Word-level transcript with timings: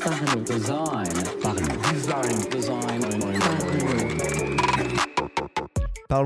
Parlons. 0.00 0.42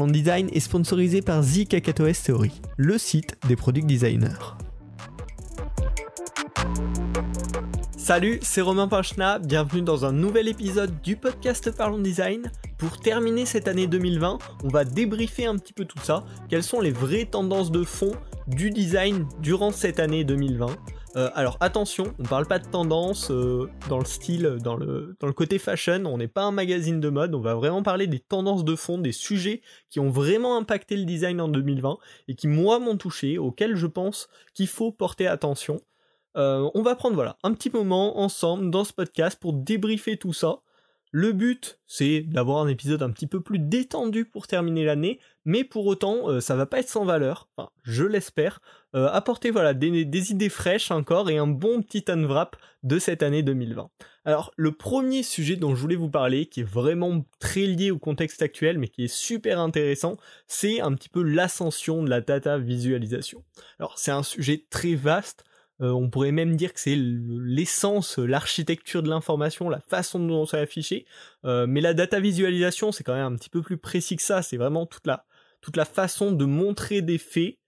Design. 0.06 0.48
Est 0.52 0.60
sponsorisé 0.60 1.22
par 1.22 1.42
The 1.42 2.24
Theory, 2.24 2.52
le 2.76 2.98
site 2.98 3.36
des 3.48 3.56
product 3.56 3.86
designers. 3.86 4.28
Salut, 7.96 8.38
c'est 8.42 8.60
Romain 8.60 8.86
Pinchna, 8.86 9.40
bienvenue 9.40 9.82
dans 9.82 10.04
un 10.04 10.12
nouvel 10.12 10.46
épisode 10.46 11.00
du 11.02 11.16
podcast 11.16 11.72
Parlons 11.72 11.98
Design. 11.98 12.52
Pour 12.78 13.00
terminer 13.00 13.46
cette 13.46 13.66
année 13.66 13.86
2020, 13.86 14.38
on 14.62 14.68
va 14.68 14.84
débriefer 14.84 15.46
un 15.46 15.56
petit 15.56 15.72
peu 15.72 15.84
tout 15.84 15.98
ça, 16.02 16.24
quelles 16.48 16.62
sont 16.62 16.80
les 16.80 16.92
vraies 16.92 17.24
tendances 17.24 17.72
de 17.72 17.82
fond 17.82 18.12
du 18.46 18.70
design 18.70 19.26
durant 19.40 19.72
cette 19.72 19.98
année 19.98 20.22
2020. 20.22 20.66
Euh, 21.16 21.30
alors 21.34 21.56
attention, 21.60 22.12
on 22.18 22.24
parle 22.24 22.46
pas 22.46 22.58
de 22.58 22.66
tendance 22.66 23.30
euh, 23.30 23.70
dans 23.88 23.98
le 23.98 24.04
style, 24.04 24.58
dans 24.62 24.74
le, 24.74 25.16
dans 25.20 25.28
le 25.28 25.32
côté 25.32 25.60
fashion, 25.60 26.02
on 26.06 26.18
n'est 26.18 26.28
pas 26.28 26.42
un 26.42 26.50
magazine 26.50 26.98
de 26.98 27.08
mode, 27.08 27.36
on 27.36 27.40
va 27.40 27.54
vraiment 27.54 27.84
parler 27.84 28.08
des 28.08 28.18
tendances 28.18 28.64
de 28.64 28.74
fond, 28.74 28.98
des 28.98 29.12
sujets 29.12 29.62
qui 29.90 30.00
ont 30.00 30.10
vraiment 30.10 30.56
impacté 30.56 30.96
le 30.96 31.04
design 31.04 31.40
en 31.40 31.46
2020 31.46 31.98
et 32.26 32.34
qui 32.34 32.48
moi 32.48 32.80
m'ont 32.80 32.96
touché, 32.96 33.38
auxquels 33.38 33.76
je 33.76 33.86
pense 33.86 34.28
qu'il 34.54 34.66
faut 34.66 34.90
porter 34.90 35.28
attention. 35.28 35.80
Euh, 36.36 36.68
on 36.74 36.82
va 36.82 36.96
prendre 36.96 37.14
voilà 37.14 37.36
un 37.44 37.52
petit 37.54 37.70
moment 37.70 38.18
ensemble 38.18 38.70
dans 38.70 38.82
ce 38.82 38.92
podcast 38.92 39.38
pour 39.40 39.52
débriefer 39.52 40.16
tout 40.16 40.32
ça. 40.32 40.62
Le 41.16 41.30
but, 41.30 41.78
c'est 41.86 42.22
d'avoir 42.22 42.60
un 42.60 42.66
épisode 42.66 43.00
un 43.00 43.10
petit 43.12 43.28
peu 43.28 43.40
plus 43.40 43.60
détendu 43.60 44.24
pour 44.24 44.48
terminer 44.48 44.84
l'année, 44.84 45.20
mais 45.44 45.62
pour 45.62 45.86
autant, 45.86 46.28
euh, 46.28 46.40
ça 46.40 46.56
va 46.56 46.66
pas 46.66 46.80
être 46.80 46.88
sans 46.88 47.04
valeur, 47.04 47.48
je 47.84 48.02
l'espère. 48.02 48.60
Euh, 48.96 49.06
apporter 49.06 49.52
voilà 49.52 49.74
des, 49.74 50.32
idées 50.32 50.48
fraîches 50.48 50.90
encore 50.90 51.30
et 51.30 51.38
un 51.38 51.46
bon 51.46 51.82
petit 51.82 52.04
unwrap 52.08 52.56
de 52.82 52.98
cette 52.98 53.22
année 53.22 53.44
2020. 53.44 53.90
Alors, 54.24 54.50
le 54.56 54.72
premier 54.72 55.22
sujet 55.22 55.54
dont 55.54 55.76
je 55.76 55.80
voulais 55.80 55.94
vous 55.94 56.10
parler, 56.10 56.46
qui 56.46 56.62
est 56.62 56.68
vraiment 56.68 57.24
très 57.38 57.66
lié 57.66 57.92
au 57.92 57.98
contexte 58.00 58.42
actuel, 58.42 58.80
mais 58.80 58.88
qui 58.88 59.04
est 59.04 59.14
super 59.14 59.60
intéressant, 59.60 60.16
c'est 60.48 60.80
un 60.80 60.92
petit 60.94 61.10
peu 61.10 61.22
l'ascension 61.22 62.02
de 62.02 62.10
la 62.10 62.22
data 62.22 62.58
visualisation. 62.58 63.44
Alors, 63.78 64.00
c'est 64.00 64.10
un 64.10 64.24
sujet 64.24 64.64
très 64.68 64.96
vaste. 64.96 65.44
Euh, 65.80 65.90
on 65.90 66.08
pourrait 66.08 66.32
même 66.32 66.56
dire 66.56 66.72
que 66.72 66.80
c'est 66.80 66.96
l'essence, 66.96 68.18
l'architecture 68.18 69.02
de 69.02 69.08
l'information, 69.08 69.68
la 69.68 69.80
façon 69.80 70.20
dont 70.20 70.46
c'est 70.46 70.58
affiché. 70.58 71.06
Euh, 71.44 71.66
mais 71.66 71.80
la 71.80 71.94
data 71.94 72.20
visualisation, 72.20 72.92
c'est 72.92 73.04
quand 73.04 73.14
même 73.14 73.32
un 73.32 73.36
petit 73.36 73.50
peu 73.50 73.62
plus 73.62 73.78
précis 73.78 74.16
que 74.16 74.22
ça. 74.22 74.42
C'est 74.42 74.56
vraiment 74.56 74.86
toute 74.86 75.06
la, 75.06 75.26
toute 75.60 75.76
la 75.76 75.84
façon 75.84 76.32
de 76.32 76.44
montrer 76.44 77.02
des 77.02 77.18
faits 77.18 77.58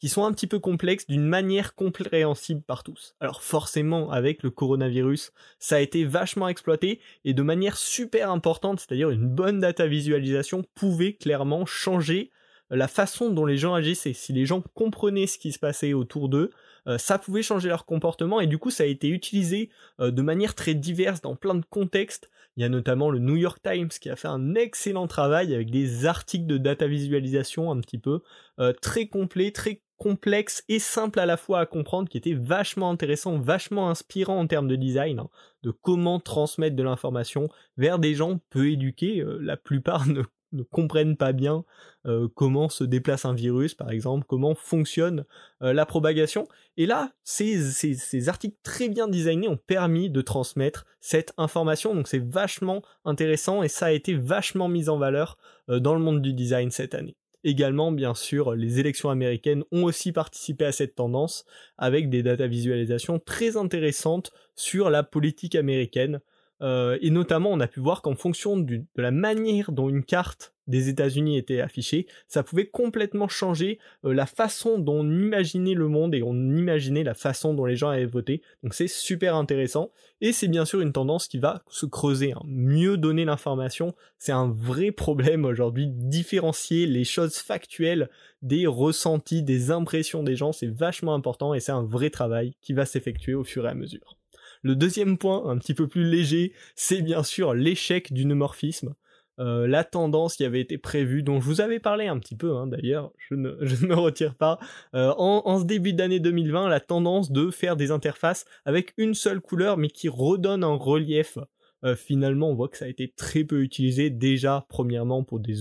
qui 0.00 0.08
sont 0.08 0.24
un 0.24 0.32
petit 0.32 0.46
peu 0.46 0.58
complexes 0.58 1.06
d'une 1.06 1.26
manière 1.26 1.74
compréhensible 1.74 2.62
par 2.62 2.82
tous. 2.82 3.14
Alors 3.20 3.42
forcément, 3.42 4.10
avec 4.10 4.42
le 4.42 4.50
coronavirus, 4.50 5.32
ça 5.58 5.76
a 5.76 5.80
été 5.80 6.04
vachement 6.04 6.48
exploité 6.48 7.00
et 7.24 7.34
de 7.34 7.42
manière 7.42 7.76
super 7.76 8.30
importante, 8.30 8.80
c'est-à-dire 8.80 9.10
une 9.10 9.28
bonne 9.28 9.60
data 9.60 9.86
visualisation 9.86 10.64
pouvait 10.74 11.12
clairement 11.12 11.66
changer 11.66 12.30
la 12.70 12.88
façon 12.88 13.30
dont 13.30 13.46
les 13.46 13.56
gens 13.56 13.74
agissaient. 13.74 14.12
Si 14.12 14.32
les 14.32 14.46
gens 14.46 14.62
comprenaient 14.74 15.26
ce 15.26 15.38
qui 15.38 15.52
se 15.52 15.58
passait 15.58 15.92
autour 15.92 16.28
d'eux, 16.28 16.50
euh, 16.86 16.98
ça 16.98 17.18
pouvait 17.18 17.42
changer 17.42 17.68
leur 17.68 17.84
comportement 17.84 18.40
et 18.40 18.46
du 18.46 18.58
coup 18.58 18.70
ça 18.70 18.84
a 18.84 18.86
été 18.86 19.08
utilisé 19.08 19.70
euh, 20.00 20.10
de 20.10 20.22
manière 20.22 20.54
très 20.54 20.74
diverse 20.74 21.20
dans 21.20 21.36
plein 21.36 21.54
de 21.54 21.64
contextes. 21.68 22.30
Il 22.56 22.62
y 22.62 22.64
a 22.64 22.68
notamment 22.68 23.10
le 23.10 23.18
New 23.18 23.36
York 23.36 23.60
Times 23.62 23.88
qui 23.88 24.10
a 24.10 24.16
fait 24.16 24.28
un 24.28 24.54
excellent 24.54 25.06
travail 25.06 25.54
avec 25.54 25.70
des 25.70 26.06
articles 26.06 26.46
de 26.46 26.58
data 26.58 26.86
visualisation 26.86 27.70
un 27.70 27.80
petit 27.80 27.98
peu 27.98 28.22
euh, 28.58 28.72
très 28.72 29.06
complets, 29.06 29.50
très 29.50 29.82
complexe 29.96 30.64
et 30.68 30.78
simple 30.78 31.20
à 31.20 31.26
la 31.26 31.36
fois 31.36 31.60
à 31.60 31.66
comprendre, 31.66 32.08
qui 32.08 32.16
était 32.16 32.32
vachement 32.32 32.90
intéressant, 32.90 33.38
vachement 33.38 33.90
inspirant 33.90 34.38
en 34.38 34.46
termes 34.46 34.68
de 34.68 34.76
design, 34.76 35.18
hein, 35.18 35.28
de 35.62 35.70
comment 35.70 36.18
transmettre 36.18 36.74
de 36.74 36.82
l'information 36.82 37.50
vers 37.76 37.98
des 37.98 38.14
gens 38.14 38.40
peu 38.48 38.70
éduqués. 38.70 39.22
la 39.40 39.58
plupart 39.58 40.06
ne 40.08 40.22
ne 40.52 40.62
comprennent 40.62 41.16
pas 41.16 41.32
bien 41.32 41.64
euh, 42.06 42.28
comment 42.34 42.68
se 42.68 42.84
déplace 42.84 43.24
un 43.24 43.34
virus, 43.34 43.74
par 43.74 43.90
exemple, 43.90 44.24
comment 44.26 44.54
fonctionne 44.54 45.24
euh, 45.62 45.72
la 45.72 45.86
propagation. 45.86 46.48
Et 46.76 46.86
là, 46.86 47.12
ces, 47.24 48.28
articles 48.28 48.56
très 48.62 48.88
bien 48.88 49.08
designés 49.08 49.48
ont 49.48 49.58
permis 49.58 50.10
de 50.10 50.20
transmettre 50.20 50.86
cette 51.00 51.32
information, 51.36 51.94
donc 51.94 52.08
c'est 52.08 52.24
vachement 52.24 52.82
intéressant 53.04 53.62
et 53.62 53.68
ça 53.68 53.86
a 53.86 53.90
été 53.90 54.14
vachement 54.14 54.68
mis 54.68 54.88
en 54.88 54.98
valeur 54.98 55.38
euh, 55.68 55.78
dans 55.78 55.94
le 55.94 56.00
monde 56.00 56.22
du 56.22 56.32
design 56.32 56.70
cette 56.70 56.94
année. 56.94 57.16
Également, 57.42 57.90
bien 57.90 58.14
sûr, 58.14 58.54
les 58.54 58.80
élections 58.80 59.08
américaines 59.08 59.64
ont 59.72 59.84
aussi 59.84 60.12
participé 60.12 60.66
à 60.66 60.72
cette 60.72 60.94
tendance 60.94 61.46
avec 61.78 62.10
des 62.10 62.22
data 62.22 62.46
visualisations 62.46 63.18
très 63.18 63.56
intéressantes 63.56 64.30
sur 64.56 64.90
la 64.90 65.02
politique 65.02 65.54
américaine, 65.54 66.20
euh, 66.62 66.98
et 67.00 67.10
notamment, 67.10 67.50
on 67.50 67.60
a 67.60 67.66
pu 67.66 67.80
voir 67.80 68.02
qu'en 68.02 68.14
fonction 68.14 68.56
de 68.56 68.82
la 68.96 69.10
manière 69.10 69.72
dont 69.72 69.88
une 69.88 70.04
carte 70.04 70.52
des 70.66 70.88
États-Unis 70.88 71.36
était 71.36 71.60
affichée, 71.60 72.06
ça 72.28 72.42
pouvait 72.42 72.66
complètement 72.66 73.28
changer 73.28 73.78
euh, 74.04 74.14
la 74.14 74.26
façon 74.26 74.78
dont 74.78 75.00
on 75.00 75.10
imaginait 75.10 75.74
le 75.74 75.88
monde 75.88 76.14
et 76.14 76.22
on 76.22 76.34
imaginait 76.34 77.02
la 77.02 77.14
façon 77.14 77.54
dont 77.54 77.64
les 77.64 77.76
gens 77.76 77.88
avaient 77.88 78.06
voté. 78.06 78.40
Donc 78.62 78.74
c'est 78.74 78.88
super 78.88 79.34
intéressant 79.34 79.90
et 80.20 80.32
c'est 80.32 80.48
bien 80.48 80.64
sûr 80.64 80.80
une 80.80 80.92
tendance 80.92 81.26
qui 81.26 81.38
va 81.38 81.64
se 81.68 81.86
creuser. 81.86 82.32
Hein. 82.32 82.42
Mieux 82.44 82.96
donner 82.96 83.24
l'information, 83.24 83.94
c'est 84.18 84.32
un 84.32 84.48
vrai 84.48 84.92
problème 84.92 85.44
aujourd'hui. 85.44 85.88
Différencier 85.88 86.86
les 86.86 87.04
choses 87.04 87.38
factuelles 87.38 88.08
des 88.42 88.66
ressentis, 88.66 89.42
des 89.42 89.70
impressions 89.72 90.22
des 90.22 90.36
gens, 90.36 90.52
c'est 90.52 90.70
vachement 90.70 91.14
important 91.14 91.52
et 91.52 91.60
c'est 91.60 91.72
un 91.72 91.82
vrai 91.82 92.10
travail 92.10 92.54
qui 92.60 92.74
va 92.74 92.86
s'effectuer 92.86 93.34
au 93.34 93.44
fur 93.44 93.66
et 93.66 93.70
à 93.70 93.74
mesure. 93.74 94.19
Le 94.62 94.76
deuxième 94.76 95.18
point, 95.18 95.48
un 95.48 95.58
petit 95.58 95.74
peu 95.74 95.88
plus 95.88 96.04
léger, 96.04 96.52
c'est 96.74 97.02
bien 97.02 97.22
sûr 97.22 97.54
l'échec 97.54 98.12
du 98.12 98.26
neumorphisme. 98.26 98.94
Euh, 99.40 99.66
la 99.66 99.84
tendance 99.84 100.36
qui 100.36 100.44
avait 100.44 100.60
été 100.60 100.76
prévue, 100.76 101.22
dont 101.22 101.40
je 101.40 101.46
vous 101.46 101.62
avais 101.62 101.80
parlé 101.80 102.08
un 102.08 102.18
petit 102.18 102.36
peu 102.36 102.54
hein, 102.56 102.66
d'ailleurs, 102.66 103.10
je 103.16 103.34
ne, 103.34 103.52
me 103.86 103.94
retire 103.94 104.34
pas, 104.34 104.58
euh, 104.94 105.14
en, 105.16 105.58
ce 105.58 105.64
début 105.64 105.94
d'année 105.94 106.20
2020, 106.20 106.68
la 106.68 106.80
tendance 106.80 107.32
de 107.32 107.50
faire 107.50 107.76
des 107.76 107.90
interfaces 107.90 108.44
avec 108.66 108.92
une 108.98 109.14
seule 109.14 109.40
couleur 109.40 109.78
mais 109.78 109.88
qui 109.88 110.10
redonne 110.10 110.62
un 110.62 110.74
relief. 110.74 111.38
Euh, 111.84 111.96
finalement, 111.96 112.50
on 112.50 112.54
voit 112.54 112.68
que 112.68 112.76
ça 112.76 112.84
a 112.84 112.88
été 112.88 113.08
très 113.08 113.44
peu 113.44 113.62
utilisé 113.62 114.10
déjà, 114.10 114.66
premièrement 114.68 115.24
pour 115.24 115.40
des, 115.40 115.54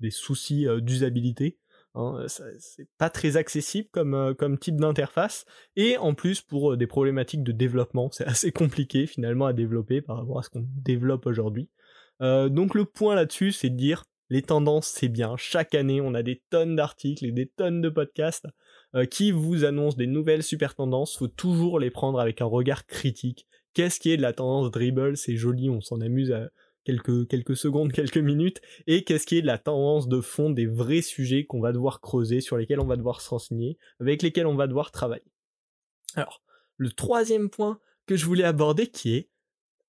des 0.00 0.10
soucis 0.10 0.66
d'usabilité, 0.80 1.58
Hein, 1.96 2.26
c'est 2.28 2.88
pas 2.98 3.08
très 3.08 3.38
accessible 3.38 3.88
comme, 3.90 4.14
euh, 4.14 4.34
comme 4.34 4.58
type 4.58 4.76
d'interface. 4.76 5.46
Et 5.76 5.96
en 5.96 6.12
plus, 6.12 6.42
pour 6.42 6.72
euh, 6.72 6.76
des 6.76 6.86
problématiques 6.86 7.42
de 7.42 7.52
développement, 7.52 8.10
c'est 8.12 8.24
assez 8.26 8.52
compliqué 8.52 9.06
finalement 9.06 9.46
à 9.46 9.54
développer 9.54 10.02
par 10.02 10.18
rapport 10.18 10.38
à 10.38 10.42
ce 10.42 10.50
qu'on 10.50 10.66
développe 10.84 11.24
aujourd'hui. 11.24 11.70
Euh, 12.20 12.50
donc 12.50 12.74
le 12.74 12.84
point 12.84 13.14
là-dessus, 13.14 13.52
c'est 13.52 13.70
de 13.70 13.76
dire 13.76 14.04
les 14.28 14.42
tendances, 14.42 14.88
c'est 14.88 15.08
bien. 15.08 15.36
Chaque 15.38 15.74
année, 15.74 16.00
on 16.02 16.12
a 16.12 16.22
des 16.22 16.42
tonnes 16.50 16.76
d'articles 16.76 17.24
et 17.24 17.32
des 17.32 17.46
tonnes 17.46 17.80
de 17.80 17.88
podcasts 17.88 18.46
qui 19.10 19.30
vous 19.30 19.64
annoncent 19.64 19.96
des 19.96 20.06
nouvelles 20.06 20.42
super 20.42 20.74
tendances. 20.74 21.16
Faut 21.16 21.28
toujours 21.28 21.78
les 21.78 21.90
prendre 21.90 22.18
avec 22.18 22.40
un 22.40 22.46
regard 22.46 22.86
critique. 22.86 23.46
Qu'est-ce 23.74 24.00
qui 24.00 24.10
est 24.10 24.16
de 24.16 24.22
la 24.22 24.32
tendance 24.32 24.70
dribble? 24.70 25.16
C'est 25.16 25.36
joli, 25.36 25.68
on 25.70 25.80
s'en 25.80 26.00
amuse 26.00 26.32
à, 26.32 26.48
quelques, 26.86 27.56
secondes, 27.56 27.92
quelques 27.92 28.16
minutes, 28.18 28.60
et 28.86 29.04
qu'est-ce 29.04 29.26
qui 29.26 29.36
est 29.36 29.42
de 29.42 29.46
la 29.46 29.58
tendance 29.58 30.08
de 30.08 30.20
fond 30.20 30.50
des 30.50 30.66
vrais 30.66 31.02
sujets 31.02 31.44
qu'on 31.44 31.60
va 31.60 31.72
devoir 31.72 32.00
creuser, 32.00 32.40
sur 32.40 32.56
lesquels 32.56 32.80
on 32.80 32.86
va 32.86 32.96
devoir 32.96 33.20
se 33.20 33.30
renseigner, 33.30 33.78
avec 34.00 34.22
lesquels 34.22 34.46
on 34.46 34.56
va 34.56 34.66
devoir 34.66 34.90
travailler. 34.90 35.32
Alors, 36.14 36.42
le 36.76 36.90
troisième 36.90 37.50
point 37.50 37.80
que 38.06 38.16
je 38.16 38.24
voulais 38.24 38.44
aborder, 38.44 38.86
qui 38.86 39.14
est 39.14 39.30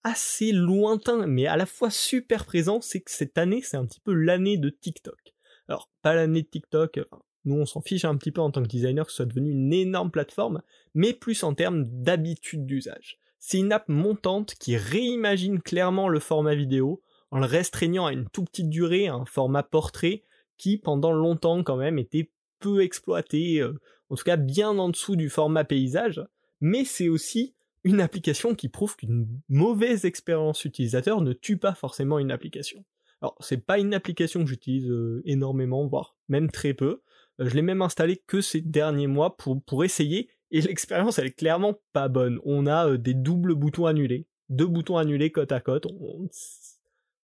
assez 0.03 0.51
lointain, 0.51 1.27
mais 1.27 1.47
à 1.47 1.57
la 1.57 1.65
fois 1.65 1.89
super 1.89 2.45
présent, 2.45 2.81
c'est 2.81 3.01
que 3.01 3.11
cette 3.11 3.37
année, 3.37 3.61
c'est 3.61 3.77
un 3.77 3.85
petit 3.85 3.99
peu 3.99 4.13
l'année 4.13 4.57
de 4.57 4.69
TikTok. 4.69 5.35
Alors, 5.67 5.89
pas 6.01 6.15
l'année 6.15 6.43
de 6.43 6.47
TikTok, 6.47 6.99
nous 7.45 7.55
on 7.55 7.65
s'en 7.65 7.81
fiche 7.81 8.05
un 8.05 8.15
petit 8.17 8.31
peu 8.31 8.41
en 8.41 8.51
tant 8.51 8.63
que 8.63 8.67
designer 8.67 9.05
que 9.05 9.11
ce 9.11 9.17
soit 9.17 9.25
devenu 9.25 9.51
une 9.51 9.73
énorme 9.73 10.11
plateforme, 10.11 10.61
mais 10.93 11.13
plus 11.13 11.43
en 11.43 11.53
termes 11.53 11.85
d'habitude 11.85 12.65
d'usage. 12.65 13.19
C'est 13.39 13.59
une 13.59 13.71
app 13.71 13.87
montante 13.87 14.55
qui 14.55 14.77
réimagine 14.77 15.61
clairement 15.61 16.09
le 16.09 16.19
format 16.19 16.55
vidéo 16.55 17.01
en 17.31 17.39
le 17.39 17.45
restreignant 17.45 18.05
à 18.05 18.13
une 18.13 18.27
toute 18.29 18.49
petite 18.49 18.69
durée, 18.69 19.07
un 19.07 19.25
format 19.25 19.63
portrait 19.63 20.23
qui 20.57 20.77
pendant 20.77 21.11
longtemps 21.11 21.63
quand 21.63 21.77
même 21.77 21.99
était 21.99 22.31
peu 22.59 22.81
exploité, 22.81 23.61
euh, 23.61 23.79
en 24.09 24.15
tout 24.15 24.23
cas 24.23 24.37
bien 24.37 24.69
en 24.69 24.89
dessous 24.89 25.15
du 25.15 25.29
format 25.29 25.63
paysage, 25.63 26.21
mais 26.61 26.85
c'est 26.85 27.09
aussi 27.09 27.53
une 27.83 28.01
application 28.01 28.55
qui 28.55 28.69
prouve 28.69 28.95
qu'une 28.95 29.27
mauvaise 29.49 30.05
expérience 30.05 30.65
utilisateur 30.65 31.21
ne 31.21 31.33
tue 31.33 31.57
pas 31.57 31.75
forcément 31.75 32.19
une 32.19 32.31
application. 32.31 32.83
Alors 33.21 33.35
c'est 33.39 33.65
pas 33.65 33.79
une 33.79 33.93
application 33.93 34.43
que 34.43 34.49
j'utilise 34.49 34.89
euh, 34.89 35.21
énormément, 35.25 35.85
voire 35.87 36.15
même 36.27 36.51
très 36.51 36.73
peu. 36.73 37.01
Euh, 37.39 37.47
je 37.47 37.55
l'ai 37.55 37.61
même 37.61 37.81
installée 37.81 38.21
que 38.27 38.41
ces 38.41 38.61
derniers 38.61 39.07
mois 39.07 39.37
pour, 39.37 39.61
pour 39.63 39.83
essayer 39.83 40.29
et 40.51 40.61
l'expérience, 40.61 41.19
elle 41.19 41.27
est 41.27 41.31
clairement 41.31 41.79
pas 41.93 42.07
bonne. 42.07 42.39
On 42.45 42.67
a 42.67 42.89
euh, 42.89 42.97
des 42.97 43.13
doubles 43.13 43.55
boutons 43.55 43.85
annulés, 43.85 44.27
deux 44.49 44.67
boutons 44.67 44.97
annulés 44.97 45.31
côte 45.31 45.51
à 45.51 45.59
côte. 45.59 45.87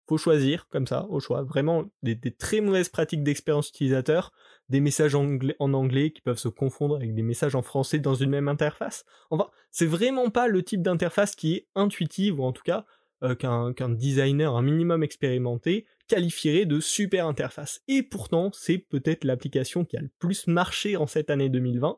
Faut 0.07 0.17
choisir 0.17 0.67
comme 0.69 0.87
ça, 0.87 1.05
au 1.09 1.19
choix. 1.19 1.43
Vraiment 1.43 1.85
des, 2.03 2.17
très 2.31 2.61
mauvaises 2.61 2.89
pratiques 2.89 3.23
d'expérience 3.23 3.69
utilisateur. 3.69 4.31
des 4.69 4.79
messages 4.79 5.15
en 5.15 5.73
anglais 5.73 6.11
qui 6.11 6.21
peuvent 6.21 6.37
se 6.37 6.47
confondre 6.47 6.95
avec 6.95 7.13
des 7.13 7.23
messages 7.23 7.55
en 7.55 7.61
français 7.61 7.99
dans 7.99 8.15
une 8.15 8.29
même 8.29 8.47
interface. 8.47 9.05
Enfin, 9.31 9.49
c'est 9.71 9.85
vraiment 9.85 10.29
pas 10.29 10.47
le 10.47 10.63
type 10.63 10.81
d'interface 10.81 11.35
qui 11.35 11.55
est 11.55 11.67
intuitive, 11.75 12.39
ou 12.39 12.43
en 12.43 12.51
tout 12.51 12.63
cas 12.63 12.85
euh, 13.23 13.33
qu'un 13.33 13.89
designer 13.89 14.55
un 14.55 14.61
minimum 14.61 15.03
expérimenté 15.03 15.85
qualifierait 16.07 16.65
de 16.65 16.79
super 16.79 17.25
interface. 17.25 17.81
Et 17.87 18.03
pourtant, 18.03 18.51
c'est 18.53 18.77
peut-être 18.77 19.23
l'application 19.23 19.85
qui 19.85 19.97
a 19.97 20.01
le 20.01 20.11
plus 20.19 20.45
marché 20.47 20.97
en 20.97 21.07
cette 21.07 21.31
année 21.31 21.49
2020. 21.49 21.97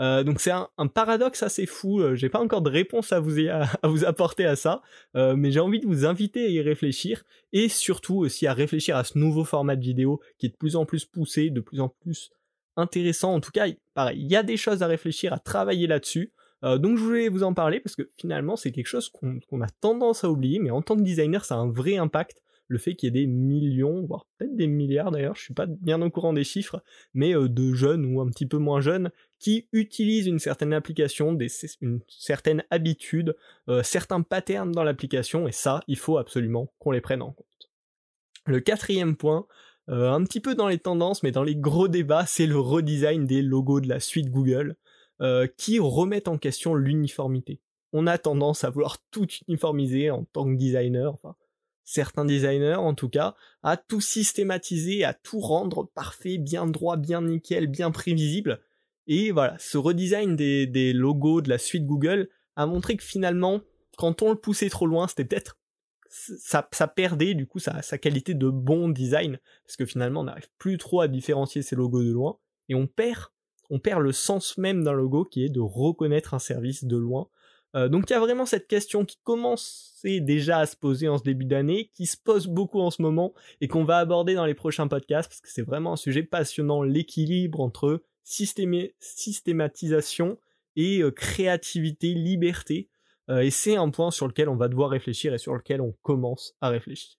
Euh, 0.00 0.22
donc 0.24 0.40
c'est 0.40 0.50
un, 0.50 0.86
paradoxe 0.88 1.42
assez 1.42 1.64
fou, 1.64 2.00
euh, 2.00 2.14
j'ai 2.16 2.28
pas 2.28 2.40
encore 2.40 2.60
de 2.60 2.68
réponse 2.70 3.12
à 3.12 3.20
vous, 3.20 3.38
apporter 4.06 4.44
à 4.44 4.56
ça, 4.56 4.82
mais 5.14 5.50
j'ai 5.50 5.60
envie 5.60 5.80
de 5.80 5.86
vous 5.86 6.04
inviter 6.04 6.44
à 6.44 6.48
y 6.48 6.60
réfléchir, 6.60 7.24
et 7.52 7.68
surtout 7.68 8.16
aussi 8.16 8.46
à 8.46 8.52
réfléchir 8.52 8.96
à 8.96 9.04
ce 9.04 9.18
nouveau 9.18 9.44
format 9.44 9.76
de 9.76 9.82
vidéo 9.82 10.20
qui 10.38 10.46
est 10.46 10.50
de 10.50 10.56
plus 10.56 10.76
en 10.76 10.84
plus 10.84 11.04
poussé, 11.04 11.50
de 11.50 11.60
plus 11.60 11.80
en 11.80 11.88
plus 11.88 12.30
intéressant, 12.76 13.34
en 13.34 13.40
tout 13.40 13.52
cas, 13.52 13.66
pareil, 13.94 14.20
il 14.20 14.30
y 14.30 14.36
a 14.36 14.42
des 14.42 14.58
choses 14.58 14.82
à 14.82 14.86
réfléchir, 14.86 15.32
à 15.32 15.38
travailler 15.38 15.86
là-dessus, 15.86 16.32
euh, 16.64 16.78
donc 16.78 16.96
je 16.96 17.02
voulais 17.02 17.28
vous 17.28 17.42
en 17.42 17.54
parler 17.54 17.80
parce 17.80 17.96
que 17.96 18.10
finalement 18.16 18.56
c'est 18.56 18.72
quelque 18.72 18.86
chose 18.86 19.10
qu'on 19.10 19.60
a 19.60 19.68
tendance 19.80 20.24
à 20.24 20.30
oublier, 20.30 20.58
mais 20.58 20.70
en 20.70 20.82
tant 20.82 20.96
que 20.96 21.02
designer 21.02 21.44
ça 21.44 21.56
a 21.56 21.58
un 21.58 21.70
vrai 21.70 21.96
impact. 21.96 22.42
Le 22.68 22.78
fait 22.78 22.94
qu'il 22.94 23.06
y 23.06 23.08
ait 23.08 23.22
des 23.22 23.26
millions, 23.26 24.04
voire 24.06 24.26
peut-être 24.38 24.56
des 24.56 24.66
milliards 24.66 25.10
d'ailleurs, 25.10 25.36
je 25.36 25.42
suis 25.42 25.54
pas 25.54 25.66
bien 25.66 26.02
au 26.02 26.10
courant 26.10 26.32
des 26.32 26.44
chiffres, 26.44 26.82
mais 27.14 27.34
euh, 27.34 27.48
de 27.48 27.72
jeunes 27.74 28.04
ou 28.04 28.20
un 28.20 28.28
petit 28.28 28.46
peu 28.46 28.58
moins 28.58 28.80
jeunes 28.80 29.10
qui 29.38 29.68
utilisent 29.72 30.26
une 30.26 30.38
certaine 30.38 30.72
application, 30.72 31.36
une 31.80 32.00
certaine 32.08 32.64
habitude, 32.70 33.36
euh, 33.68 33.82
certains 33.82 34.22
patterns 34.22 34.72
dans 34.72 34.84
l'application, 34.84 35.46
et 35.46 35.52
ça, 35.52 35.80
il 35.86 35.98
faut 35.98 36.18
absolument 36.18 36.72
qu'on 36.78 36.90
les 36.90 37.00
prenne 37.00 37.22
en 37.22 37.32
compte. 37.32 37.70
Le 38.46 38.60
quatrième 38.60 39.16
point, 39.16 39.46
un 39.88 40.24
petit 40.24 40.40
peu 40.40 40.56
dans 40.56 40.66
les 40.66 40.78
tendances, 40.78 41.22
mais 41.22 41.30
dans 41.30 41.44
les 41.44 41.54
gros 41.54 41.86
débats, 41.86 42.26
c'est 42.26 42.46
le 42.46 42.58
redesign 42.58 43.24
des 43.24 43.42
logos 43.42 43.80
de 43.80 43.88
la 43.88 44.00
suite 44.00 44.30
Google. 44.30 44.76
Euh, 45.22 45.46
qui 45.56 45.78
remettent 45.78 46.28
en 46.28 46.36
question 46.36 46.74
l'uniformité. 46.74 47.62
On 47.94 48.06
a 48.06 48.18
tendance 48.18 48.64
à 48.64 48.70
vouloir 48.70 48.98
tout 49.10 49.26
uniformiser 49.48 50.10
en 50.10 50.24
tant 50.24 50.44
que 50.44 50.58
designer, 50.58 51.10
enfin 51.10 51.34
certains 51.86 52.26
designers 52.26 52.74
en 52.74 52.94
tout 52.94 53.08
cas, 53.08 53.34
à 53.62 53.78
tout 53.78 54.02
systématiser, 54.02 55.04
à 55.04 55.14
tout 55.14 55.40
rendre 55.40 55.88
parfait, 55.94 56.36
bien 56.36 56.66
droit, 56.66 56.98
bien 56.98 57.22
nickel, 57.22 57.68
bien 57.68 57.90
prévisible. 57.90 58.60
Et 59.06 59.30
voilà, 59.30 59.56
ce 59.58 59.78
redesign 59.78 60.36
des, 60.36 60.92
logos 60.92 61.40
de 61.40 61.48
la 61.48 61.58
suite 61.58 61.86
Google 61.86 62.28
a 62.56 62.66
montré 62.66 62.96
que 62.96 63.04
finalement, 63.04 63.60
quand 63.96 64.20
on 64.20 64.30
le 64.30 64.36
poussait 64.36 64.68
trop 64.68 64.86
loin, 64.86 65.08
c'était 65.08 65.24
peut-être 65.24 65.58
ça, 66.08 66.62
perdait 66.88 67.34
du 67.34 67.46
coup 67.46 67.58
sa, 67.58 67.82
sa, 67.82 67.98
qualité 67.98 68.34
de 68.34 68.48
bon 68.48 68.88
design, 68.88 69.38
parce 69.64 69.76
que 69.76 69.86
finalement 69.86 70.20
on 70.20 70.24
n'arrive 70.24 70.48
plus 70.58 70.78
trop 70.78 71.00
à 71.00 71.08
différencier 71.08 71.62
ces 71.62 71.76
logos 71.76 72.02
de 72.02 72.10
loin, 72.10 72.38
et 72.68 72.74
on 72.74 72.86
perd 72.86 73.28
on 73.70 73.78
perd 73.78 74.00
le 74.00 74.12
sens 74.12 74.58
même 74.58 74.84
d'un 74.84 74.92
logo 74.92 75.24
qui 75.24 75.44
est 75.44 75.48
de 75.48 75.60
reconnaître 75.60 76.34
un 76.34 76.38
service 76.38 76.84
de 76.84 76.96
loin. 76.96 77.28
Euh, 77.76 77.88
donc 77.88 78.08
il 78.08 78.12
y 78.14 78.16
a 78.16 78.20
vraiment 78.20 78.46
cette 78.46 78.68
question 78.68 79.04
qui 79.04 79.18
commençait 79.22 80.20
déjà 80.20 80.60
à 80.60 80.66
se 80.66 80.76
poser 80.76 81.08
en 81.08 81.18
ce 81.18 81.24
début 81.24 81.44
d'année, 81.44 81.90
qui 81.92 82.06
se 82.06 82.16
pose 82.16 82.46
beaucoup 82.46 82.80
en 82.80 82.90
ce 82.90 83.02
moment 83.02 83.34
et 83.60 83.68
qu'on 83.68 83.84
va 83.84 83.98
aborder 83.98 84.32
dans 84.34 84.46
les 84.46 84.54
prochains 84.54 84.88
podcasts 84.88 85.28
parce 85.28 85.42
que 85.42 85.50
c'est 85.50 85.60
vraiment 85.62 85.92
un 85.92 85.96
sujet 85.96 86.22
passionnant, 86.22 86.82
l'équilibre 86.82 87.60
entre 87.60 88.02
systématisation 88.24 90.38
et 90.76 91.02
euh, 91.02 91.10
créativité, 91.10 92.14
liberté. 92.14 92.88
Euh, 93.28 93.40
et 93.40 93.50
c'est 93.50 93.76
un 93.76 93.90
point 93.90 94.10
sur 94.10 94.26
lequel 94.26 94.48
on 94.48 94.56
va 94.56 94.68
devoir 94.68 94.88
réfléchir 94.88 95.34
et 95.34 95.38
sur 95.38 95.54
lequel 95.54 95.82
on 95.82 95.92
commence 96.02 96.56
à 96.60 96.70
réfléchir. 96.70 97.18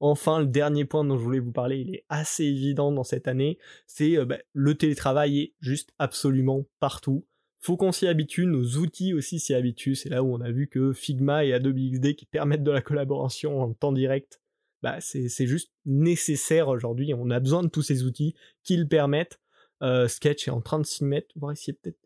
Enfin, 0.00 0.40
le 0.40 0.46
dernier 0.46 0.84
point 0.84 1.04
dont 1.04 1.16
je 1.16 1.22
voulais 1.22 1.38
vous 1.38 1.52
parler, 1.52 1.78
il 1.78 1.94
est 1.94 2.04
assez 2.08 2.42
évident 2.44 2.90
dans 2.90 3.04
cette 3.04 3.28
année, 3.28 3.58
c'est 3.86 4.16
bah, 4.26 4.38
le 4.52 4.74
télétravail 4.74 5.38
est 5.38 5.54
juste 5.60 5.94
absolument 5.98 6.66
partout. 6.80 7.24
Faut 7.64 7.78
qu'on 7.78 7.92
s'y 7.92 8.06
habitue, 8.06 8.44
nos 8.44 8.76
outils 8.76 9.14
aussi 9.14 9.40
s'y 9.40 9.54
habituent. 9.54 9.94
C'est 9.94 10.10
là 10.10 10.22
où 10.22 10.34
on 10.34 10.42
a 10.42 10.50
vu 10.50 10.68
que 10.68 10.92
Figma 10.92 11.46
et 11.46 11.54
Adobe 11.54 11.78
XD 11.78 12.14
qui 12.14 12.26
permettent 12.26 12.62
de 12.62 12.70
la 12.70 12.82
collaboration 12.82 13.62
en 13.62 13.72
temps 13.72 13.92
direct, 13.92 14.42
bah 14.82 15.00
c'est 15.00 15.46
juste 15.46 15.72
nécessaire 15.86 16.68
aujourd'hui. 16.68 17.14
On 17.14 17.30
a 17.30 17.40
besoin 17.40 17.62
de 17.62 17.68
tous 17.68 17.80
ces 17.80 18.02
outils 18.02 18.34
qui 18.64 18.76
le 18.76 18.86
permettent. 18.86 19.40
Euh, 19.82 20.08
Sketch 20.08 20.46
est 20.46 20.50
en 20.50 20.60
train 20.60 20.78
de 20.78 20.84
s'y 20.84 21.04
mettre, 21.04 21.28
voir 21.36 21.54
ici 21.54 21.72
peut-être 21.72 21.96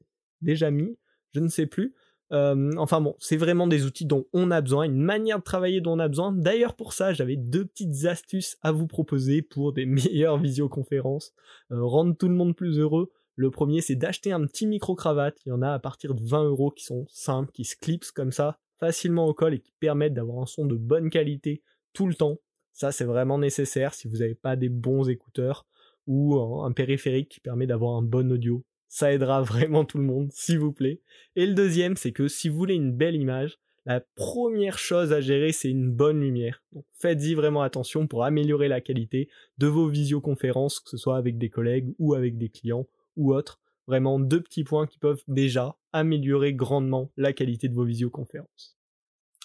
déjà 0.42 0.70
mis, 0.70 0.96
je 1.34 1.40
ne 1.40 1.48
sais 1.48 1.66
plus. 1.66 1.92
Euh, 2.30 2.70
enfin 2.76 3.00
bon, 3.00 3.16
c'est 3.18 3.36
vraiment 3.36 3.66
des 3.66 3.84
outils 3.84 4.06
dont 4.06 4.26
on 4.32 4.52
a 4.52 4.60
besoin, 4.60 4.84
une 4.84 5.02
manière 5.02 5.40
de 5.40 5.44
travailler 5.44 5.80
dont 5.80 5.94
on 5.94 5.98
a 5.98 6.06
besoin. 6.06 6.30
D'ailleurs 6.30 6.76
pour 6.76 6.92
ça, 6.92 7.12
j'avais 7.12 7.36
deux 7.36 7.64
petites 7.64 8.04
astuces 8.04 8.58
à 8.62 8.70
vous 8.70 8.86
proposer 8.86 9.42
pour 9.42 9.72
des 9.72 9.86
meilleures 9.86 10.38
visioconférences, 10.38 11.32
euh, 11.72 11.82
rendre 11.82 12.16
tout 12.16 12.28
le 12.28 12.36
monde 12.36 12.54
plus 12.54 12.78
heureux. 12.78 13.10
Le 13.38 13.50
premier, 13.50 13.80
c'est 13.80 13.94
d'acheter 13.94 14.32
un 14.32 14.44
petit 14.44 14.66
micro-cravate. 14.66 15.38
Il 15.46 15.50
y 15.50 15.52
en 15.52 15.62
a 15.62 15.70
à 15.70 15.78
partir 15.78 16.14
de 16.14 16.22
20 16.22 16.44
euros 16.44 16.70
qui 16.70 16.84
sont 16.84 17.06
simples, 17.08 17.52
qui 17.52 17.64
se 17.64 17.76
clipsent 17.76 18.10
comme 18.10 18.32
ça, 18.32 18.58
facilement 18.78 19.26
au 19.26 19.32
col 19.32 19.54
et 19.54 19.60
qui 19.60 19.72
permettent 19.78 20.14
d'avoir 20.14 20.42
un 20.42 20.46
son 20.46 20.66
de 20.66 20.76
bonne 20.76 21.08
qualité 21.08 21.62
tout 21.92 22.06
le 22.06 22.14
temps. 22.14 22.38
Ça, 22.72 22.92
c'est 22.92 23.04
vraiment 23.04 23.38
nécessaire 23.38 23.94
si 23.94 24.08
vous 24.08 24.18
n'avez 24.18 24.34
pas 24.34 24.56
des 24.56 24.68
bons 24.68 25.08
écouteurs 25.08 25.66
ou 26.06 26.36
un 26.36 26.72
périphérique 26.72 27.28
qui 27.28 27.40
permet 27.40 27.66
d'avoir 27.66 27.96
un 27.96 28.02
bon 28.02 28.30
audio 28.32 28.64
ça 28.88 29.12
aidera 29.12 29.42
vraiment 29.42 29.84
tout 29.84 29.98
le 29.98 30.04
monde, 30.04 30.30
s'il 30.32 30.58
vous 30.58 30.72
plaît. 30.72 31.00
Et 31.36 31.46
le 31.46 31.54
deuxième, 31.54 31.96
c'est 31.96 32.12
que 32.12 32.26
si 32.26 32.48
vous 32.48 32.56
voulez 32.56 32.74
une 32.74 32.92
belle 32.92 33.16
image, 33.16 33.58
la 33.86 34.00
première 34.16 34.78
chose 34.78 35.12
à 35.12 35.20
gérer, 35.20 35.52
c'est 35.52 35.70
une 35.70 35.90
bonne 35.90 36.20
lumière. 36.20 36.62
Donc 36.72 36.84
faites-y 36.94 37.34
vraiment 37.34 37.62
attention 37.62 38.06
pour 38.06 38.24
améliorer 38.24 38.68
la 38.68 38.80
qualité 38.80 39.28
de 39.56 39.66
vos 39.66 39.88
visioconférences, 39.88 40.80
que 40.80 40.90
ce 40.90 40.96
soit 40.96 41.16
avec 41.16 41.38
des 41.38 41.48
collègues 41.48 41.94
ou 41.98 42.14
avec 42.14 42.36
des 42.36 42.48
clients 42.48 42.86
ou 43.18 43.34
autres. 43.34 43.60
Vraiment 43.86 44.18
deux 44.18 44.42
petits 44.42 44.64
points 44.64 44.86
qui 44.86 44.98
peuvent 44.98 45.22
déjà 45.28 45.76
améliorer 45.92 46.54
grandement 46.54 47.10
la 47.16 47.34
qualité 47.34 47.68
de 47.68 47.74
vos 47.74 47.84
visioconférences. 47.84 48.78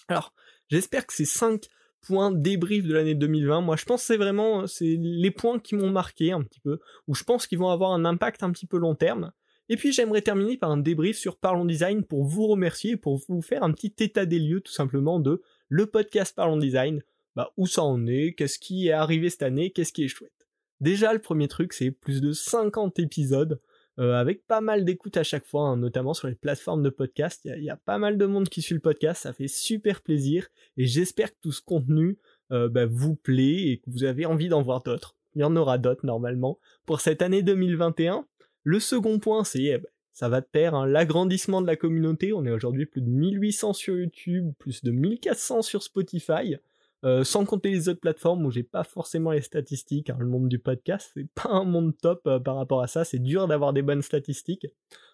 Alors, 0.08 0.34
j'espère 0.68 1.06
que 1.06 1.14
ces 1.14 1.24
cinq 1.24 1.68
points 2.02 2.30
débrief 2.30 2.86
de 2.86 2.92
l'année 2.92 3.14
2020, 3.14 3.62
moi 3.62 3.76
je 3.76 3.84
pense 3.84 4.02
que 4.02 4.06
c'est 4.08 4.16
vraiment 4.18 4.66
c'est 4.66 4.96
les 5.00 5.30
points 5.30 5.58
qui 5.58 5.74
m'ont 5.74 5.90
marqué 5.90 6.32
un 6.32 6.42
petit 6.42 6.60
peu, 6.60 6.78
où 7.08 7.14
je 7.14 7.24
pense 7.24 7.46
qu'ils 7.46 7.58
vont 7.58 7.70
avoir 7.70 7.92
un 7.92 8.04
impact 8.04 8.42
un 8.42 8.50
petit 8.50 8.66
peu 8.66 8.76
long 8.76 8.94
terme. 8.94 9.32
Et 9.70 9.76
puis 9.76 9.92
j'aimerais 9.92 10.20
terminer 10.20 10.58
par 10.58 10.70
un 10.70 10.76
débrief 10.76 11.16
sur 11.16 11.38
Parlons 11.38 11.64
Design 11.64 12.04
pour 12.04 12.24
vous 12.24 12.46
remercier, 12.46 12.98
pour 12.98 13.22
vous 13.28 13.40
faire 13.40 13.62
un 13.62 13.72
petit 13.72 13.94
état 14.00 14.26
des 14.26 14.38
lieux 14.38 14.60
tout 14.60 14.72
simplement 14.72 15.18
de 15.18 15.40
le 15.68 15.86
podcast 15.86 16.36
Parlons 16.36 16.58
Design, 16.58 17.02
bah, 17.34 17.50
où 17.56 17.66
ça 17.66 17.82
en 17.82 18.06
est, 18.06 18.34
qu'est-ce 18.34 18.58
qui 18.58 18.88
est 18.88 18.92
arrivé 18.92 19.30
cette 19.30 19.42
année, 19.42 19.70
qu'est-ce 19.70 19.94
qui 19.94 20.04
est 20.04 20.08
chouette? 20.08 20.33
Déjà 20.80 21.12
le 21.12 21.18
premier 21.18 21.48
truc 21.48 21.72
c'est 21.72 21.90
plus 21.90 22.20
de 22.20 22.32
50 22.32 22.98
épisodes, 22.98 23.60
euh, 24.00 24.14
avec 24.14 24.46
pas 24.46 24.60
mal 24.60 24.84
d'écoutes 24.84 25.16
à 25.16 25.22
chaque 25.22 25.46
fois, 25.46 25.68
hein, 25.68 25.76
notamment 25.76 26.14
sur 26.14 26.26
les 26.26 26.34
plateformes 26.34 26.82
de 26.82 26.90
podcast. 26.90 27.42
Il 27.44 27.62
y, 27.62 27.70
a 27.70 27.76
pas 27.76 27.98
mal 27.98 28.18
de 28.18 28.26
monde 28.26 28.48
qui 28.48 28.60
suit 28.60 28.74
le 28.74 28.80
podcast, 28.80 29.22
ça 29.22 29.32
fait 29.32 29.46
super 29.46 30.02
plaisir, 30.02 30.48
et 30.76 30.86
j'espère 30.86 31.30
que 31.30 31.38
tout 31.40 31.52
ce 31.52 31.62
contenu 31.62 32.18
euh, 32.50 32.68
bah, 32.68 32.86
vous 32.86 33.14
plaît 33.14 33.68
et 33.68 33.78
que 33.78 33.90
vous 33.90 34.04
avez 34.04 34.26
envie 34.26 34.48
d'en 34.48 34.62
voir 34.62 34.82
d'autres. 34.82 35.14
Il 35.36 35.42
y 35.42 35.44
en 35.44 35.54
aura 35.54 35.78
d'autres 35.78 36.04
normalement. 36.04 36.58
Pour 36.86 37.00
cette 37.00 37.22
année 37.22 37.42
2021, 37.42 38.26
le 38.64 38.80
second 38.80 39.18
point, 39.20 39.44
c'est 39.44 39.62
eh 39.62 39.78
ben, 39.78 39.88
ça 40.12 40.28
va 40.28 40.40
de 40.40 40.46
pair, 40.46 40.74
hein, 40.74 40.86
l'agrandissement 40.86 41.62
de 41.62 41.66
la 41.66 41.76
communauté. 41.76 42.32
On 42.32 42.44
est 42.44 42.50
aujourd'hui 42.50 42.86
plus 42.86 43.00
de 43.00 43.10
1800 43.10 43.72
sur 43.74 43.96
YouTube, 43.96 44.52
plus 44.58 44.82
de 44.82 44.90
1400 44.90 45.62
sur 45.62 45.82
Spotify. 45.82 46.56
Euh, 47.04 47.22
sans 47.22 47.44
compter 47.44 47.70
les 47.70 47.90
autres 47.90 48.00
plateformes 48.00 48.46
où 48.46 48.50
j'ai 48.50 48.62
pas 48.62 48.82
forcément 48.82 49.30
les 49.30 49.42
statistiques. 49.42 50.08
Hein. 50.08 50.16
Le 50.18 50.26
monde 50.26 50.48
du 50.48 50.58
podcast, 50.58 51.10
c'est 51.14 51.28
pas 51.34 51.50
un 51.50 51.64
monde 51.64 51.92
top 52.00 52.22
euh, 52.26 52.38
par 52.38 52.56
rapport 52.56 52.80
à 52.80 52.86
ça. 52.86 53.04
C'est 53.04 53.18
dur 53.18 53.46
d'avoir 53.46 53.74
des 53.74 53.82
bonnes 53.82 54.00
statistiques. 54.00 54.66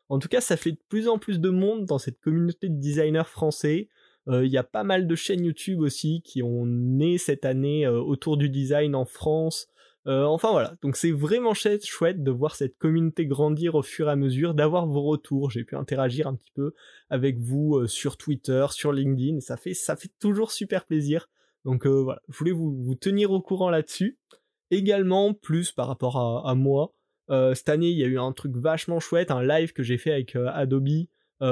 En 0.08 0.20
tout 0.20 0.28
cas, 0.28 0.40
ça 0.40 0.56
fait 0.56 0.72
de 0.72 0.80
plus 0.88 1.08
en 1.08 1.18
plus 1.18 1.40
de 1.40 1.50
monde 1.50 1.86
dans 1.86 1.98
cette 1.98 2.20
communauté 2.20 2.68
de 2.68 2.78
designers 2.78 3.26
français. 3.26 3.88
Euh, 4.28 4.46
il 4.46 4.52
y 4.52 4.58
a 4.58 4.62
pas 4.62 4.84
mal 4.84 5.08
de 5.08 5.14
chaînes 5.16 5.44
YouTube 5.44 5.80
aussi 5.80 6.22
qui 6.22 6.44
ont 6.44 6.64
né 6.64 7.18
cette 7.18 7.44
année 7.44 7.88
autour 7.88 8.36
du 8.36 8.48
design 8.48 8.94
en 8.94 9.04
France. 9.04 9.66
enfin 10.06 10.50
voilà, 10.50 10.74
donc 10.82 10.96
c'est 10.96 11.10
vraiment 11.10 11.54
chouette 11.54 12.22
de 12.22 12.30
voir 12.30 12.54
cette 12.54 12.76
communauté 12.78 13.26
grandir 13.26 13.74
au 13.74 13.82
fur 13.82 14.08
et 14.08 14.12
à 14.12 14.16
mesure, 14.16 14.54
d'avoir 14.54 14.86
vos 14.86 15.02
retours. 15.02 15.50
J'ai 15.50 15.64
pu 15.64 15.74
interagir 15.74 16.26
un 16.26 16.34
petit 16.34 16.52
peu 16.54 16.74
avec 17.08 17.38
vous 17.38 17.86
sur 17.86 18.16
Twitter, 18.16 18.66
sur 18.70 18.92
LinkedIn. 18.92 19.40
Ça 19.40 19.56
ça 19.72 19.96
fait 19.96 20.12
toujours 20.20 20.52
super 20.52 20.84
plaisir 20.84 21.28
donc 21.64 21.86
euh, 21.86 22.02
voilà, 22.02 22.20
je 22.28 22.38
voulais 22.38 22.52
vous, 22.52 22.94
tenir 22.94 23.30
au 23.30 23.40
courant 23.40 23.70
là-dessus. 23.70 24.18
Également, 24.70 25.34
plus 25.34 25.72
par 25.72 25.88
rapport 25.88 26.46
à, 26.46 26.54
moi, 26.54 26.94
euh, 27.30 27.54
cette 27.54 27.68
année 27.68 27.90
il 27.90 27.98
y 27.98 28.04
a 28.04 28.06
eu 28.06 28.18
un 28.18 28.32
truc 28.32 28.56
vachement 28.56 29.00
chouette, 29.00 29.30
un 29.30 29.42
live 29.42 29.72
que 29.72 29.82
j'ai 29.82 29.98
fait 29.98 30.12
avec 30.12 30.36
euh, 30.36 30.48
Adobe 30.52 31.06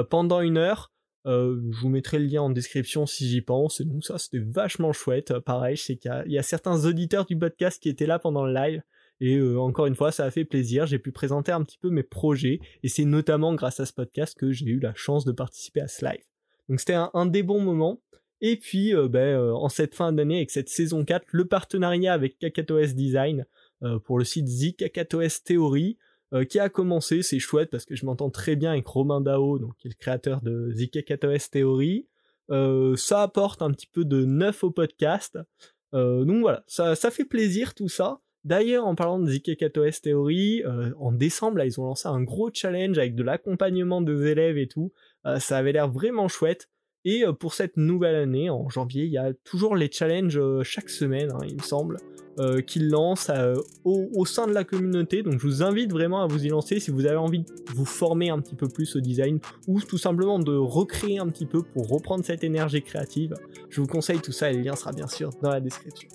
pendant 0.09 0.41
une 0.41 0.57
heure. 0.57 0.91
je 1.25 1.79
vous 1.81 1.89
mettrai 1.89 2.19
le 2.19 2.25
lien 2.25 2.43
en 2.43 2.49
description 2.49 3.05
si 3.05 3.27
j'y 3.27 3.41
pense. 3.41 3.81
Donc 3.81 4.03
ça, 4.03 4.17
c'était 4.17 4.39
vachement 4.39 4.93
chouette. 4.93 5.37
pareil, 5.39 5.75
je 5.75 5.83
sais 5.83 5.97
qu'il 5.97 6.23
y, 6.27 6.37
a 6.37 6.43
certains 6.43 6.85
auditeurs 6.85 7.25
du 7.25 7.37
podcast 7.37 7.81
qui 7.81 7.89
étaient 7.89 8.05
là 8.05 8.19
pendant 8.19 8.45
le 8.45 8.53
live. 8.53 8.83
Et 9.19 9.41
encore 9.57 9.87
une 9.87 9.95
fois, 9.95 10.11
ça 10.11 10.25
a 10.25 10.31
fait 10.31 10.45
plaisir. 10.45 10.85
J'ai 10.85 10.99
pu 10.99 11.11
présenter 11.11 11.51
un 11.51 11.63
petit 11.63 11.79
peu 11.79 11.89
mes 11.89 12.03
projets. 12.03 12.59
Et 12.83 12.87
c'est 12.87 13.03
notamment 13.03 13.55
grâce 13.55 13.79
à 13.79 13.87
ce 13.87 13.93
podcast 13.93 14.37
que 14.37 14.51
j'ai 14.51 14.67
eu 14.67 14.79
la 14.79 14.93
chance 14.93 15.25
de 15.25 15.31
participer 15.31 15.81
à 15.81 15.87
ce 15.87 16.05
live. 16.05 16.23
Donc 16.69 16.79
c'était 16.79 16.97
un, 17.13 17.25
des 17.25 17.41
bons 17.41 17.61
moments. 17.61 17.99
Et 18.41 18.57
puis, 18.57 18.95
euh, 18.95 19.07
ben, 19.07 19.19
euh, 19.19 19.53
en 19.53 19.69
cette 19.69 19.95
fin 19.95 20.13
d'année, 20.13 20.37
avec 20.37 20.51
cette 20.51 20.69
saison 20.69 21.03
4, 21.03 21.25
le 21.31 21.45
partenariat 21.45 22.13
avec 22.13 22.37
Kakatoes 22.39 22.93
Design 22.93 23.45
euh, 23.83 23.99
pour 23.99 24.17
le 24.17 24.25
site 24.25 24.77
Kakatoes 24.77 25.43
Theory. 25.43 25.97
qui 26.47 26.59
a 26.59 26.69
commencé, 26.69 27.23
c'est 27.23 27.39
chouette 27.39 27.71
parce 27.71 27.85
que 27.85 27.95
je 27.95 28.05
m'entends 28.05 28.29
très 28.29 28.55
bien 28.55 28.71
avec 28.71 28.85
Romain 28.85 29.19
Dao, 29.19 29.57
donc, 29.57 29.75
qui 29.77 29.87
est 29.87 29.91
le 29.91 29.97
créateur 29.99 30.41
de 30.41 30.71
ZK4OS 30.75 31.49
Theory. 31.49 32.07
ça 32.97 33.23
apporte 33.23 33.63
un 33.63 33.71
petit 33.71 33.87
peu 33.87 34.05
de 34.05 34.25
neuf 34.25 34.63
au 34.63 34.69
podcast. 34.69 35.39
donc 35.91 36.41
voilà, 36.41 36.63
ça, 36.67 36.93
ça 36.93 37.09
fait 37.09 37.25
plaisir 37.25 37.73
tout 37.73 37.89
ça. 37.89 38.21
D'ailleurs, 38.43 38.85
en 38.85 38.93
parlant 38.93 39.17
de 39.19 39.27
ZK4OS 39.27 40.01
Theory, 40.01 40.63
en 40.99 41.11
décembre, 41.11 41.57
là, 41.57 41.65
ils 41.65 41.81
ont 41.81 41.85
lancé 41.85 42.07
un 42.07 42.21
gros 42.21 42.51
challenge 42.53 42.99
avec 42.99 43.15
de 43.15 43.23
l'accompagnement 43.23 44.03
des 44.03 44.27
élèves 44.27 44.59
et 44.59 44.67
tout. 44.67 44.93
ça 45.39 45.57
avait 45.57 45.71
l'air 45.71 45.89
vraiment 45.89 46.27
chouette. 46.27 46.69
Et 47.05 47.25
euh, 47.25 47.33
pour 47.33 47.53
cette 47.53 47.77
nouvelle 47.77 48.15
année, 48.15 48.49
en 48.49 48.69
janvier, 48.69 49.05
il 49.05 49.11
y 49.11 49.17
a 49.17 49.33
toujours 49.43 49.75
les 49.75 49.89
challenges 49.91 50.37
euh, 50.37 50.63
chaque 50.63 50.89
semaine, 50.89 51.31
hein, 51.31 51.39
il 51.47 51.55
me 51.55 51.61
semble, 51.61 51.97
euh, 52.39 52.61
qu'ils 52.61 52.89
lancent 52.89 53.31
au, 53.83 54.25
sein 54.25 54.47
de 54.47 54.53
la 54.53 54.63
communauté. 54.63 55.23
Donc 55.23 55.39
je 55.39 55.47
vous 55.47 55.63
invite 55.63 55.91
vraiment 55.91 56.21
à 56.21 56.27
vous 56.27 56.45
y 56.45 56.49
lancer 56.49 56.79
si 56.79 56.91
vous 56.91 57.05
avez 57.05 57.17
envie 57.17 57.39
de 57.39 57.45
vous 57.73 57.85
former 57.85 58.29
un 58.29 58.39
petit 58.39 58.55
peu 58.55 58.67
plus 58.67 58.95
au 58.95 58.99
design 58.99 59.39
ou 59.67 59.81
tout 59.81 59.97
simplement 59.97 60.39
de 60.39 60.55
recréer 60.55 61.19
un 61.19 61.27
petit 61.27 61.45
peu 61.45 61.63
pour 61.63 61.87
reprendre 61.89 62.23
cette 62.23 62.43
énergie 62.43 62.81
créative. 62.81 63.33
Je 63.69 63.81
vous 63.81 63.87
conseille 63.87 64.19
tout 64.19 64.31
ça 64.31 64.51
et 64.51 64.53
le 64.53 64.61
lien 64.61 64.75
sera 64.75 64.91
bien 64.91 65.07
sûr 65.07 65.31
dans 65.41 65.49
la 65.49 65.59
description. 65.59 66.09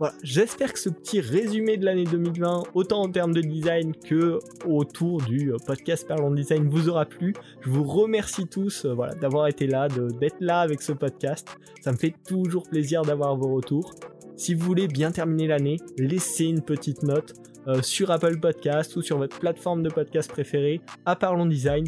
Voilà, 0.00 0.14
j'espère 0.22 0.72
que 0.72 0.78
ce 0.78 0.88
petit 0.88 1.20
résumé 1.20 1.76
de 1.76 1.84
l'année 1.84 2.04
2020, 2.04 2.62
autant 2.72 3.02
en 3.02 3.10
termes 3.10 3.34
de 3.34 3.42
design 3.42 3.94
que 3.94 4.38
autour 4.64 5.20
du 5.20 5.52
euh, 5.52 5.56
podcast 5.66 6.08
Parlons 6.08 6.30
Design, 6.30 6.70
vous 6.70 6.88
aura 6.88 7.04
plu. 7.04 7.34
Je 7.60 7.68
vous 7.68 7.84
remercie 7.84 8.46
tous 8.46 8.86
euh, 8.86 8.96
d'avoir 9.20 9.46
été 9.46 9.66
là, 9.66 9.88
d'être 9.88 10.40
là 10.40 10.60
avec 10.60 10.80
ce 10.80 10.92
podcast. 10.92 11.54
Ça 11.82 11.92
me 11.92 11.98
fait 11.98 12.14
toujours 12.26 12.62
plaisir 12.62 13.02
d'avoir 13.02 13.36
vos 13.36 13.54
retours. 13.54 13.94
Si 14.36 14.54
vous 14.54 14.64
voulez 14.64 14.88
bien 14.88 15.10
terminer 15.10 15.48
l'année, 15.48 15.76
laissez 15.98 16.46
une 16.46 16.62
petite 16.62 17.02
note 17.02 17.34
euh, 17.68 17.82
sur 17.82 18.10
Apple 18.10 18.40
Podcast 18.40 18.96
ou 18.96 19.02
sur 19.02 19.18
votre 19.18 19.38
plateforme 19.38 19.82
de 19.82 19.90
podcast 19.90 20.30
préférée 20.30 20.80
à 21.04 21.14
Parlons 21.14 21.44
Design. 21.44 21.84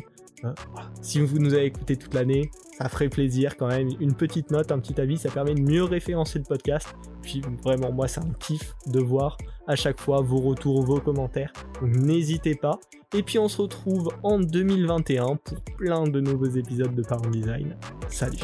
Si 1.00 1.19
vous 1.19 1.38
nous 1.38 1.54
avez 1.54 1.66
écouté 1.66 1.97
toute 1.97 2.12
l'année, 2.12 2.50
ça 2.76 2.90
ferait 2.90 3.09
plaisir 3.09 3.57
quand 3.57 3.69
même. 3.69 3.88
Une 4.00 4.12
petite 4.12 4.50
note, 4.50 4.71
un 4.71 4.81
petit 4.81 5.00
avis, 5.00 5.16
ça 5.16 5.31
permet 5.31 5.54
de 5.54 5.62
mieux 5.62 5.85
référencer 5.85 6.40
le 6.40 6.45
podcast. 6.45 6.95
Puis 7.23 7.43
vraiment, 7.62 7.93
moi, 7.93 8.09
c'est 8.09 8.21
un 8.21 8.33
kiff 8.38 8.75
de 8.87 9.00
voir 9.00 9.37
à 9.67 9.76
chaque 9.76 10.00
fois 10.00 10.21
vos 10.21 10.38
retours, 10.38 10.83
vos 10.83 11.00
commentaires. 11.00 11.52
N'hésitez 11.83 12.55
pas. 12.55 12.79
Et 13.14 13.23
puis 13.23 13.38
on 13.38 13.49
se 13.49 13.61
retrouve 13.61 14.09
en 14.23 14.38
2021 14.38 15.37
pour 15.37 15.61
plein 15.76 16.05
de 16.05 16.21
nouveaux 16.21 16.47
épisodes 16.47 16.95
de 16.95 17.02
Parlons 17.02 17.31
Design. 17.31 17.76
Salut. 18.09 18.38